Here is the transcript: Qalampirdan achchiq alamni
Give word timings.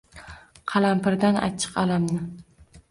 Qalampirdan 0.71 1.39
achchiq 1.49 1.81
alamni 1.85 2.21